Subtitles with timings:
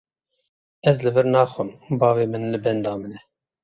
[0.93, 3.27] Ez li vir naxwim, bavê min li benda min e.